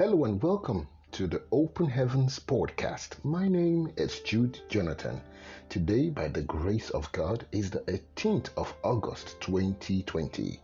Hello 0.00 0.24
and 0.24 0.42
welcome 0.42 0.88
to 1.12 1.26
the 1.26 1.42
Open 1.52 1.84
Heavens 1.84 2.38
podcast. 2.38 3.22
My 3.22 3.46
name 3.46 3.92
is 3.98 4.20
Jude 4.20 4.58
Jonathan. 4.70 5.20
Today, 5.68 6.08
by 6.08 6.28
the 6.28 6.40
grace 6.40 6.88
of 6.88 7.12
God, 7.12 7.44
is 7.52 7.70
the 7.70 7.80
18th 7.80 8.48
of 8.56 8.72
August 8.82 9.38
2020. 9.42 10.58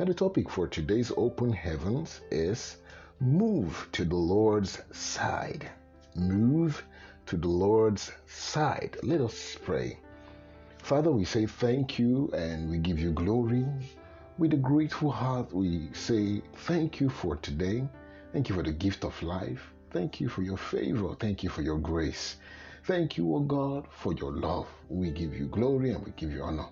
And 0.00 0.08
the 0.08 0.12
topic 0.12 0.50
for 0.50 0.66
today's 0.66 1.12
Open 1.16 1.52
Heavens 1.52 2.22
is 2.32 2.78
Move 3.20 3.88
to 3.92 4.04
the 4.04 4.16
Lord's 4.16 4.82
side. 4.90 5.70
Move 6.16 6.82
to 7.26 7.36
the 7.36 7.46
Lord's 7.46 8.10
side. 8.26 8.96
Let 9.04 9.20
us 9.20 9.56
pray. 9.62 10.00
Father, 10.78 11.12
we 11.12 11.24
say 11.24 11.46
thank 11.46 11.96
you 12.00 12.28
and 12.34 12.68
we 12.68 12.78
give 12.78 12.98
you 12.98 13.12
glory. 13.12 13.64
With 14.36 14.52
a 14.52 14.56
grateful 14.56 15.12
heart, 15.12 15.54
we 15.54 15.90
say 15.92 16.42
thank 16.66 16.98
you 16.98 17.08
for 17.08 17.36
today. 17.36 17.86
Thank 18.32 18.48
you 18.48 18.54
for 18.54 18.62
the 18.62 18.72
gift 18.72 19.04
of 19.04 19.20
life. 19.24 19.72
Thank 19.90 20.20
you 20.20 20.28
for 20.28 20.42
your 20.42 20.56
favor. 20.56 21.16
Thank 21.18 21.42
you 21.42 21.50
for 21.50 21.62
your 21.62 21.78
grace. 21.78 22.36
Thank 22.84 23.16
you, 23.16 23.34
O 23.34 23.40
God, 23.40 23.86
for 23.90 24.12
your 24.12 24.32
love. 24.32 24.68
We 24.88 25.10
give 25.10 25.34
you 25.34 25.46
glory 25.46 25.90
and 25.90 26.04
we 26.04 26.12
give 26.12 26.30
you 26.32 26.42
honor. 26.42 26.68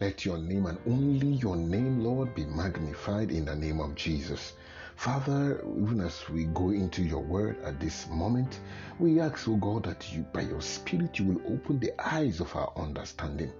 Let 0.00 0.26
your 0.26 0.36
name 0.36 0.66
and 0.66 0.78
only 0.86 1.28
your 1.28 1.56
name, 1.56 2.04
Lord, 2.04 2.34
be 2.34 2.44
magnified 2.44 3.30
in 3.30 3.46
the 3.46 3.56
name 3.56 3.80
of 3.80 3.94
Jesus. 3.94 4.52
Father, 4.98 5.64
even 5.80 6.00
as 6.00 6.28
we 6.28 6.46
go 6.46 6.70
into 6.70 7.04
your 7.04 7.20
word 7.20 7.56
at 7.62 7.78
this 7.78 8.08
moment, 8.08 8.58
we 8.98 9.20
ask, 9.20 9.46
oh 9.46 9.54
God, 9.54 9.84
that 9.84 10.12
you, 10.12 10.22
by 10.32 10.40
your 10.40 10.60
Spirit, 10.60 11.20
you 11.20 11.26
will 11.26 11.54
open 11.54 11.78
the 11.78 11.92
eyes 12.04 12.40
of 12.40 12.56
our 12.56 12.72
understanding. 12.76 13.52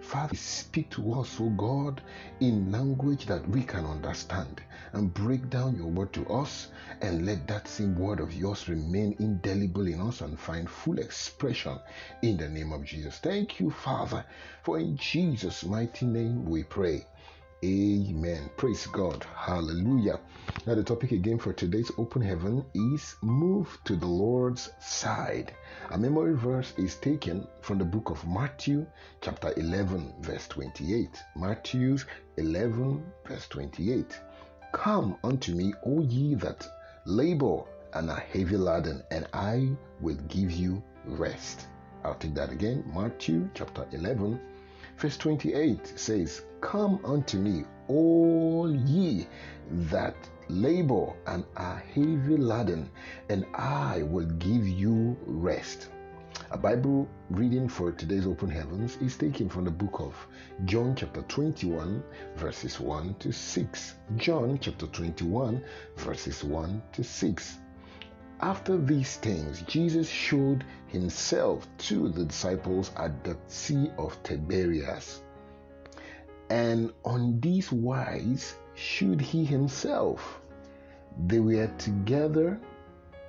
Father, 0.00 0.34
speak 0.34 0.88
to 0.92 1.12
us, 1.20 1.36
oh 1.38 1.50
God, 1.50 2.00
in 2.40 2.72
language 2.72 3.26
that 3.26 3.46
we 3.50 3.62
can 3.62 3.84
understand 3.84 4.62
and 4.94 5.12
break 5.12 5.50
down 5.50 5.76
your 5.76 5.88
word 5.88 6.14
to 6.14 6.26
us 6.30 6.68
and 7.02 7.26
let 7.26 7.46
that 7.46 7.68
same 7.68 7.94
word 7.98 8.18
of 8.18 8.32
yours 8.32 8.66
remain 8.66 9.14
indelible 9.18 9.86
in 9.86 10.00
us 10.00 10.22
and 10.22 10.40
find 10.40 10.66
full 10.66 10.98
expression 10.98 11.78
in 12.22 12.38
the 12.38 12.48
name 12.48 12.72
of 12.72 12.84
Jesus. 12.84 13.18
Thank 13.18 13.60
you, 13.60 13.70
Father, 13.70 14.24
for 14.62 14.78
in 14.78 14.96
Jesus' 14.96 15.62
mighty 15.62 16.06
name 16.06 16.46
we 16.46 16.62
pray. 16.62 17.04
Amen. 17.64 18.50
Praise 18.58 18.86
God. 18.86 19.24
Hallelujah. 19.34 20.20
Now, 20.66 20.74
the 20.74 20.84
topic 20.84 21.12
again 21.12 21.38
for 21.38 21.54
today's 21.54 21.90
open 21.96 22.20
heaven 22.20 22.66
is 22.74 23.16
move 23.22 23.78
to 23.84 23.96
the 23.96 24.06
Lord's 24.06 24.70
side. 24.78 25.54
A 25.90 25.96
memory 25.96 26.36
verse 26.36 26.74
is 26.76 26.96
taken 26.96 27.48
from 27.62 27.78
the 27.78 27.84
book 27.84 28.10
of 28.10 28.26
Matthew, 28.28 28.86
chapter 29.22 29.54
11, 29.56 30.16
verse 30.20 30.46
28. 30.48 31.08
Matthew 31.34 31.96
11, 32.36 33.02
verse 33.26 33.48
28. 33.48 34.20
Come 34.72 35.16
unto 35.24 35.54
me, 35.54 35.72
O 35.86 36.02
ye 36.02 36.34
that 36.34 36.68
labor 37.06 37.62
and 37.94 38.10
are 38.10 38.20
heavy 38.20 38.58
laden, 38.58 39.02
and 39.10 39.26
I 39.32 39.70
will 40.02 40.18
give 40.28 40.50
you 40.50 40.82
rest. 41.06 41.68
I'll 42.04 42.16
take 42.16 42.34
that 42.34 42.52
again. 42.52 42.84
Matthew 42.94 43.48
chapter 43.54 43.86
11, 43.92 44.38
verse 44.96 45.16
28 45.16 45.98
says, 45.98 46.42
Come 46.60 47.00
unto 47.04 47.38
me, 47.38 47.64
all 47.88 48.74
ye 48.86 49.26
that 49.70 50.16
labor 50.48 51.12
and 51.26 51.44
are 51.56 51.82
heavy 51.94 52.36
laden, 52.36 52.90
and 53.28 53.44
I 53.54 54.02
will 54.02 54.26
give 54.26 54.66
you 54.66 55.16
rest. 55.26 55.88
A 56.50 56.58
Bible 56.58 57.08
reading 57.30 57.68
for 57.68 57.92
today's 57.92 58.26
open 58.26 58.50
heavens 58.50 58.96
is 59.00 59.16
taken 59.16 59.48
from 59.48 59.64
the 59.64 59.70
book 59.70 60.00
of 60.00 60.14
John, 60.64 60.94
chapter 60.94 61.22
21, 61.22 62.02
verses 62.36 62.78
1 62.78 63.16
to 63.20 63.32
6. 63.32 63.94
John, 64.16 64.58
chapter 64.60 64.86
21, 64.86 65.62
verses 65.96 66.44
1 66.44 66.82
to 66.92 67.02
6. 67.02 67.58
After 68.40 68.76
these 68.76 69.16
things, 69.16 69.62
Jesus 69.62 70.06
showed 70.08 70.64
himself 70.88 71.66
to 71.78 72.08
the 72.08 72.26
disciples 72.26 72.90
at 72.96 73.24
the 73.24 73.36
Sea 73.46 73.90
of 73.96 74.22
Tiberias. 74.22 75.22
And 76.50 76.92
on 77.04 77.40
this 77.40 77.72
wise 77.72 78.56
shewed 78.74 79.20
he 79.22 79.44
himself. 79.44 80.40
They 81.26 81.40
were 81.40 81.68
together, 81.78 82.60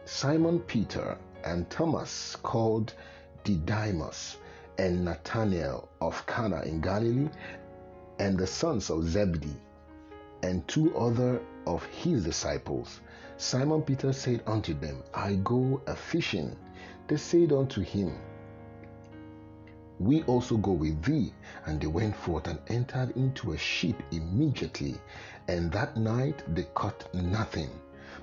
Simon 0.04 0.60
Peter 0.60 1.18
and 1.44 1.70
Thomas, 1.70 2.36
called 2.44 2.94
Didymus, 3.46 4.38
and 4.78 5.06
Nathanael 5.06 5.88
of 6.02 6.26
Cana 6.26 6.62
in 6.64 6.82
Galilee, 6.82 7.30
and 8.20 8.38
the 8.38 8.46
sons 8.46 8.90
of 8.90 9.06
Zebedee, 9.06 9.62
and 10.44 10.68
two 10.68 10.96
other 10.98 11.42
of 11.68 11.86
his 11.88 12.24
disciples. 12.24 13.02
Simon 13.36 13.82
Peter 13.82 14.14
said 14.14 14.42
unto 14.48 14.74
them, 14.74 15.04
I 15.14 15.36
go 15.44 15.82
a 15.86 15.96
fishing. 15.96 16.56
They 17.08 17.18
said 17.18 17.52
unto 17.52 17.82
him, 17.82 18.16
We 20.00 20.24
also 20.24 20.58
go 20.58 20.72
with 20.72 21.04
thee. 21.04 21.34
And 21.66 21.80
they 21.82 21.88
went 21.88 22.16
forth 22.16 22.48
and 22.48 22.60
entered 22.68 23.16
into 23.18 23.52
a 23.52 23.58
ship 23.58 24.02
immediately, 24.12 24.96
and 25.50 25.72
that 25.74 25.98
night 25.98 26.42
they 26.56 26.64
caught 26.74 27.14
nothing. 27.14 27.70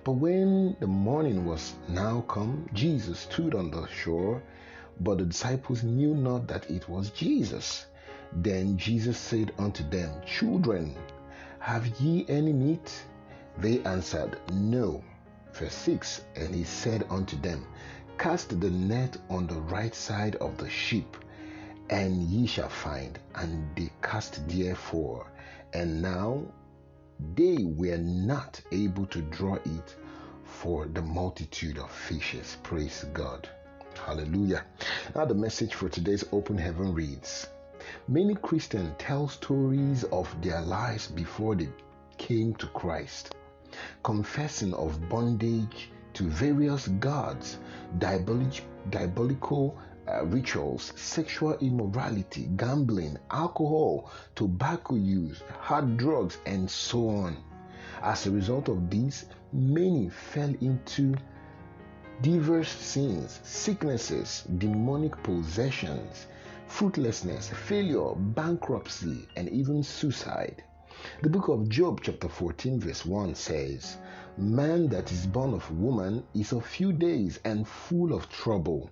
But 0.03 0.13
when 0.13 0.77
the 0.81 0.87
morning 0.87 1.45
was 1.45 1.75
now 1.89 2.23
come, 2.23 2.69
Jesus 2.73 3.21
stood 3.21 3.55
on 3.55 3.71
the 3.71 3.87
shore, 3.89 4.43
but 5.01 5.19
the 5.19 5.27
disciples 5.27 5.83
knew 5.83 6.15
not 6.15 6.49
that 6.49 6.71
it 6.71 6.89
was 6.89 7.11
Jesus. 7.11 7.87
Then 8.33 8.77
Jesus 8.77 9.19
said 9.19 9.53
unto 9.59 9.89
them, 9.89 10.11
Children, 10.27 10.97
have 11.59 11.87
ye 12.01 12.27
any 12.29 12.53
meat? 12.53 13.05
They 13.59 13.83
answered, 13.85 14.39
No. 14.53 15.03
Verse 15.53 15.75
6 15.75 16.23
And 16.37 16.55
he 16.55 16.65
said 16.65 17.07
unto 17.11 17.37
them, 17.41 17.67
Cast 18.19 18.61
the 18.61 18.71
net 18.71 19.17
on 19.31 19.47
the 19.47 19.61
right 19.61 19.95
side 19.95 20.37
of 20.37 20.57
the 20.57 20.69
ship, 20.69 21.17
and 21.91 22.23
ye 22.23 22.47
shall 22.47 22.69
find. 22.69 23.19
And 23.35 23.69
they 23.77 23.91
cast 24.03 24.49
therefore. 24.49 25.31
And 25.73 26.03
now 26.03 26.43
they 27.35 27.59
were 27.63 27.99
not 27.99 28.61
able 28.73 29.07
to 29.07 29.23
draw 29.23 29.55
it 29.55 29.97
for 30.45 30.87
the 30.87 31.03
multitude 31.03 31.79
of 31.79 31.91
fishes. 31.91 32.57
Praise 32.63 33.05
God. 33.13 33.49
Hallelujah. 34.05 34.65
Now, 35.15 35.25
the 35.25 35.35
message 35.35 35.75
for 35.75 35.89
today's 35.89 36.25
open 36.33 36.59
heaven 36.59 36.93
reads 36.93 37.49
Many 38.09 38.35
Christians 38.35 38.95
tell 38.99 39.29
stories 39.29 40.05
of 40.05 40.35
their 40.43 40.61
lives 40.63 41.07
before 41.07 41.55
they 41.55 41.69
came 42.17 42.55
to 42.55 42.67
Christ, 42.69 43.34
confessing 44.03 44.75
of 44.75 45.09
bondage 45.09 45.91
to 46.15 46.25
various 46.25 46.89
gods, 46.89 47.59
diabolic, 47.99 48.63
diabolical 48.91 49.77
uh, 50.07 50.25
rituals, 50.27 50.93
sexual 50.97 51.55
immorality, 51.59 52.49
gambling, 52.57 53.17
alcohol, 53.31 54.11
tobacco 54.35 54.95
use, 54.95 55.43
hard 55.61 55.97
drugs, 55.97 56.39
and 56.47 56.71
so 56.71 57.09
on. 57.09 57.37
As 58.03 58.27
a 58.27 58.31
result 58.31 58.69
of 58.69 58.91
this, 58.91 59.27
many 59.53 60.09
fell 60.11 60.55
into 60.61 61.15
diverse 62.23 62.71
sins, 62.71 63.41
sicknesses, 63.43 64.45
demonic 64.59 65.21
possessions, 65.23 66.27
fruitlessness, 66.69 67.49
failure, 67.49 68.15
bankruptcy, 68.15 69.27
and 69.37 69.49
even 69.49 69.83
suicide. 69.83 70.63
The 71.25 71.31
book 71.31 71.49
of 71.49 71.71
Job, 71.71 72.03
chapter 72.03 72.29
14, 72.29 72.81
verse 72.81 73.07
1 73.07 73.35
says, 73.35 73.97
Man 74.37 74.89
that 74.89 75.11
is 75.11 75.27
born 75.27 75.55
of 75.55 75.71
woman 75.71 76.23
is 76.35 76.53
of 76.53 76.67
few 76.67 76.93
days 76.93 77.41
and 77.47 77.67
full 77.67 78.13
of 78.13 78.29
trouble. 78.29 78.91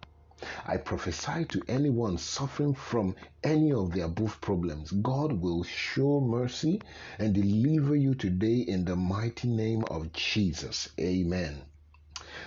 I 0.65 0.79
prophesy 0.79 1.45
to 1.45 1.63
anyone 1.69 2.17
suffering 2.17 2.73
from 2.73 3.17
any 3.45 3.71
of 3.71 3.93
the 3.93 4.07
above 4.07 4.41
problems, 4.41 4.93
God 4.93 5.43
will 5.43 5.63
show 5.63 6.23
mercy 6.23 6.81
and 7.19 7.35
deliver 7.35 7.95
you 7.95 8.15
today 8.15 8.61
in 8.61 8.87
the 8.87 8.97
mighty 8.97 9.49
name 9.49 9.85
of 9.91 10.11
Jesus. 10.15 10.89
Amen. 10.99 11.61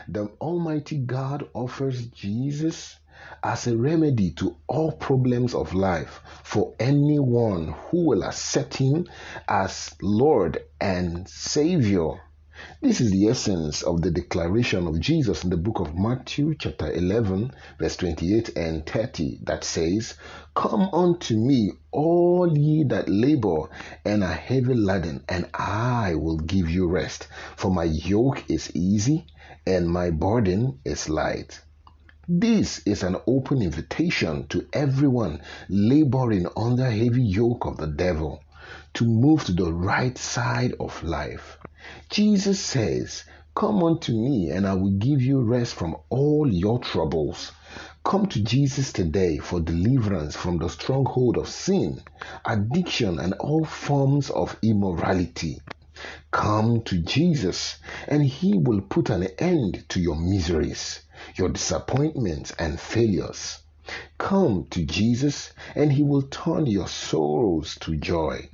The 0.07 0.29
Almighty 0.41 0.97
God 0.97 1.47
offers 1.53 2.07
Jesus 2.07 2.97
as 3.43 3.67
a 3.67 3.77
remedy 3.77 4.31
to 4.31 4.55
all 4.67 4.91
problems 4.91 5.53
of 5.53 5.73
life 5.73 6.21
for 6.43 6.73
anyone 6.79 7.75
who 7.89 8.05
will 8.05 8.23
accept 8.23 8.75
Him 8.75 9.07
as 9.47 9.95
Lord 10.01 10.63
and 10.79 11.27
Savior. 11.27 12.21
This 12.81 13.01
is 13.01 13.11
the 13.11 13.27
essence 13.27 13.81
of 13.81 14.01
the 14.01 14.11
declaration 14.11 14.87
of 14.87 15.01
Jesus 15.01 15.43
in 15.43 15.49
the 15.49 15.57
book 15.57 15.81
of 15.81 15.93
Matthew, 15.97 16.55
chapter 16.55 16.89
11, 16.89 17.51
verse 17.77 17.97
28 17.97 18.55
and 18.55 18.85
30, 18.85 19.39
that 19.43 19.65
says, 19.65 20.13
Come 20.55 20.89
unto 20.93 21.35
me, 21.35 21.73
all 21.91 22.57
ye 22.57 22.85
that 22.85 23.09
labor 23.09 23.69
and 24.05 24.23
are 24.23 24.33
heavy 24.33 24.73
laden, 24.73 25.25
and 25.27 25.49
I 25.53 26.15
will 26.15 26.37
give 26.37 26.69
you 26.69 26.87
rest. 26.87 27.27
For 27.57 27.69
my 27.69 27.83
yoke 27.83 28.49
is 28.49 28.71
easy 28.73 29.27
and 29.67 29.89
my 29.89 30.11
burden 30.11 30.79
is 30.85 31.09
light. 31.09 31.59
This 32.27 32.79
is 32.87 33.03
an 33.03 33.17
open 33.27 33.61
invitation 33.61 34.47
to 34.47 34.67
everyone 34.73 35.43
laboring 35.69 36.47
under 36.57 36.89
heavy 36.89 37.21
yoke 37.21 37.67
of 37.67 37.77
the 37.77 37.85
devil 37.85 38.41
to 38.95 39.05
move 39.05 39.43
to 39.43 39.51
the 39.51 39.71
right 39.71 40.17
side 40.17 40.73
of 40.79 41.03
life. 41.03 41.59
Jesus 42.09 42.59
says, 42.59 43.25
Come 43.53 43.83
unto 43.83 44.11
me, 44.11 44.49
and 44.49 44.65
I 44.65 44.73
will 44.73 44.97
give 44.97 45.21
you 45.21 45.41
rest 45.41 45.75
from 45.75 45.97
all 46.09 46.51
your 46.51 46.79
troubles. 46.79 47.51
Come 48.03 48.25
to 48.29 48.41
Jesus 48.41 48.91
today 48.91 49.37
for 49.37 49.59
deliverance 49.59 50.35
from 50.35 50.57
the 50.57 50.69
stronghold 50.69 51.37
of 51.37 51.47
sin, 51.47 52.01
addiction, 52.43 53.19
and 53.19 53.35
all 53.35 53.65
forms 53.65 54.31
of 54.31 54.57
immorality. 54.63 55.59
Come 56.31 56.81
to 56.85 56.97
Jesus, 56.97 57.77
and 58.07 58.23
He 58.25 58.57
will 58.57 58.81
put 58.81 59.11
an 59.11 59.27
end 59.37 59.85
to 59.89 59.99
your 59.99 60.15
miseries, 60.15 61.01
your 61.35 61.49
disappointments, 61.49 62.51
and 62.59 62.79
failures. 62.79 63.59
Come 64.17 64.67
to 64.71 64.85
Jesus, 64.85 65.51
and 65.75 65.91
He 65.91 66.03
will 66.03 66.23
turn 66.23 66.65
your 66.65 66.87
sorrows 66.87 67.77
to 67.81 67.95
joy. 67.95 68.49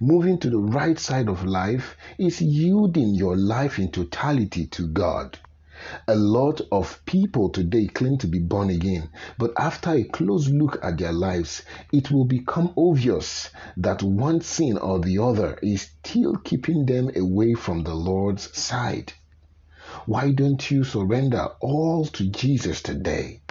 Moving 0.00 0.38
to 0.38 0.48
the 0.50 0.58
right 0.58 0.98
side 0.98 1.28
of 1.28 1.44
life 1.44 1.96
is 2.18 2.40
yielding 2.40 3.14
your 3.14 3.36
life 3.36 3.78
in 3.78 3.90
totality 3.90 4.66
to 4.66 4.86
God. 4.86 5.38
A 6.08 6.16
lot 6.16 6.60
of 6.72 7.04
people 7.04 7.50
today 7.50 7.86
claim 7.86 8.18
to 8.18 8.26
be 8.26 8.40
born 8.40 8.70
again, 8.70 9.10
but 9.38 9.52
after 9.56 9.90
a 9.90 10.04
close 10.04 10.48
look 10.48 10.78
at 10.82 10.98
their 10.98 11.12
lives, 11.12 11.62
it 11.92 12.10
will 12.10 12.24
become 12.24 12.72
obvious 12.76 13.50
that 13.76 14.02
one 14.02 14.40
sin 14.40 14.76
or 14.78 14.98
the 14.98 15.18
other 15.18 15.58
is 15.62 15.90
still 16.02 16.34
keeping 16.36 16.86
them 16.86 17.10
away 17.14 17.54
from 17.54 17.84
the 17.84 17.94
Lord's 17.94 18.58
side. 18.58 19.12
Why 20.08 20.32
don't 20.32 20.70
you 20.70 20.84
surrender 20.84 21.48
all 21.60 22.06
to 22.06 22.30
Jesus 22.30 22.80
today? 22.80 23.42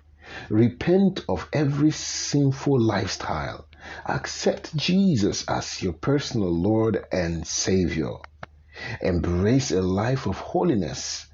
Repent 0.49 1.23
of 1.29 1.47
every 1.53 1.91
sinful 1.91 2.81
lifestyle. 2.81 3.67
Accept 4.07 4.75
Jesus 4.75 5.47
as 5.47 5.83
your 5.83 5.93
personal 5.93 6.49
Lord 6.49 7.05
and 7.11 7.45
Savior. 7.45 8.13
Embrace 9.03 9.69
a 9.69 9.83
life 9.83 10.25
of 10.25 10.39
holiness. 10.39 11.27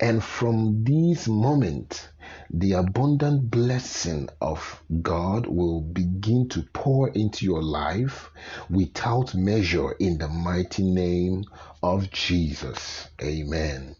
And 0.00 0.22
from 0.22 0.84
this 0.84 1.26
moment, 1.26 2.08
the 2.48 2.74
abundant 2.74 3.50
blessing 3.50 4.28
of 4.40 4.84
God 5.02 5.48
will 5.48 5.80
begin 5.80 6.48
to 6.50 6.62
pour 6.72 7.08
into 7.08 7.44
your 7.44 7.64
life 7.64 8.30
without 8.70 9.34
measure 9.34 9.90
in 9.98 10.18
the 10.18 10.28
mighty 10.28 10.84
name 10.84 11.42
of 11.82 12.12
Jesus. 12.12 13.08
Amen. 13.20 13.96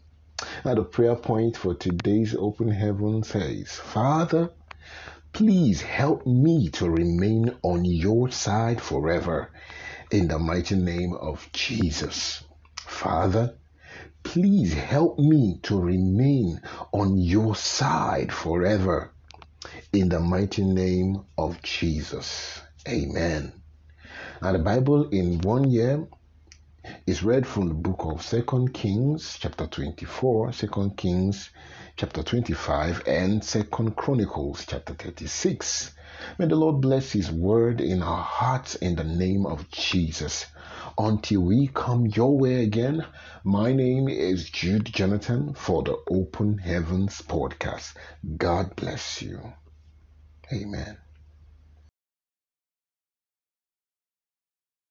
Now, 0.65 0.75
the 0.75 0.83
prayer 0.83 1.15
point 1.15 1.57
for 1.57 1.73
today's 1.75 2.35
open 2.35 2.69
heaven 2.69 3.23
says, 3.23 3.71
Father, 3.71 4.51
please 5.33 5.81
help 5.81 6.25
me 6.25 6.69
to 6.69 6.89
remain 6.89 7.55
on 7.63 7.85
your 7.85 8.31
side 8.31 8.81
forever 8.81 9.51
in 10.11 10.27
the 10.27 10.39
mighty 10.39 10.75
name 10.75 11.13
of 11.13 11.47
Jesus. 11.53 12.43
Father, 12.75 13.55
please 14.23 14.73
help 14.73 15.17
me 15.17 15.59
to 15.63 15.79
remain 15.79 16.61
on 16.91 17.17
your 17.17 17.55
side 17.55 18.31
forever 18.31 19.11
in 19.93 20.09
the 20.09 20.19
mighty 20.19 20.63
name 20.63 21.23
of 21.37 21.61
Jesus. 21.61 22.61
Amen. 22.87 23.53
Now, 24.41 24.51
the 24.53 24.59
Bible 24.59 25.09
in 25.09 25.39
one 25.41 25.69
year 25.69 26.07
is 27.05 27.23
read 27.23 27.45
from 27.47 27.67
the 27.67 27.73
book 27.73 27.99
of 28.01 28.21
Second 28.21 28.73
Kings, 28.73 29.37
chapter 29.39 29.65
24, 29.67 30.53
Second 30.53 30.97
Kings, 30.97 31.49
chapter 31.97 32.23
25, 32.23 33.03
and 33.07 33.43
Second 33.43 33.95
Chronicles, 33.95 34.65
chapter 34.67 34.93
36. 34.93 35.91
May 36.37 36.47
the 36.47 36.55
Lord 36.55 36.81
bless 36.81 37.11
His 37.11 37.31
word 37.31 37.81
in 37.81 38.01
our 38.01 38.23
hearts 38.23 38.75
in 38.75 38.95
the 38.95 39.03
name 39.03 39.45
of 39.45 39.69
Jesus. 39.71 40.45
Until 40.97 41.41
we 41.41 41.67
come 41.67 42.07
your 42.07 42.37
way 42.37 42.63
again, 42.63 43.05
my 43.43 43.73
name 43.73 44.07
is 44.07 44.49
Jude 44.49 44.85
Jonathan 44.85 45.53
for 45.53 45.83
the 45.83 45.97
Open 46.09 46.57
Heavens 46.57 47.21
podcast. 47.21 47.93
God 48.37 48.75
bless 48.75 49.21
you. 49.21 49.53
Amen. 50.53 50.97